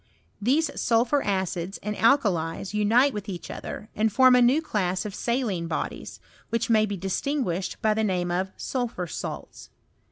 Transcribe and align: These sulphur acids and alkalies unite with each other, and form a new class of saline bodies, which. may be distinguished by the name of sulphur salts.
These 0.41 0.81
sulphur 0.81 1.21
acids 1.21 1.77
and 1.83 1.95
alkalies 1.95 2.73
unite 2.73 3.13
with 3.13 3.29
each 3.29 3.51
other, 3.51 3.87
and 3.95 4.11
form 4.11 4.33
a 4.35 4.41
new 4.41 4.59
class 4.59 5.05
of 5.05 5.13
saline 5.13 5.67
bodies, 5.67 6.19
which. 6.49 6.71
may 6.71 6.87
be 6.87 6.97
distinguished 6.97 7.79
by 7.83 7.93
the 7.93 8.03
name 8.03 8.31
of 8.31 8.49
sulphur 8.57 9.05
salts. 9.05 9.69